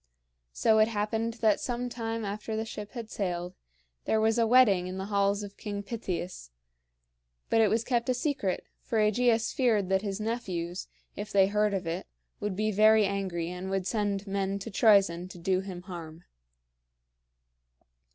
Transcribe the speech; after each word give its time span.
So 0.51 0.79
it 0.79 0.87
happened 0.87 1.35
that 1.45 1.59
some 1.59 1.87
time 1.87 2.25
after 2.25 2.55
the 2.55 2.65
ship 2.65 2.93
had 2.93 3.11
sailed, 3.11 3.53
there 4.05 4.19
was 4.19 4.39
a 4.39 4.47
wedding 4.47 4.87
in 4.87 4.97
the 4.97 5.05
halls 5.13 5.43
of 5.43 5.57
King 5.57 5.83
Pittheus; 5.83 6.49
but 7.51 7.61
it 7.61 7.67
was 7.69 7.83
kept 7.83 8.09
a 8.09 8.15
secret, 8.15 8.63
for 8.81 8.97
AEgeus 8.97 9.53
feared 9.53 9.89
that 9.89 10.01
his 10.01 10.19
nephews, 10.19 10.87
if 11.15 11.31
they 11.31 11.45
heard 11.45 11.75
of 11.75 11.85
it, 11.85 12.07
would 12.39 12.55
be 12.55 12.71
very 12.71 13.05
angry 13.05 13.51
and 13.51 13.69
would 13.69 13.85
send 13.85 14.25
men 14.25 14.57
to 14.57 14.71
Troezen 14.71 15.27
to 15.27 15.37
do 15.37 15.59
him 15.59 15.83
harm. 15.83 16.23